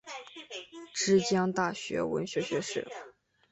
[0.95, 2.87] 之江大学文学学士。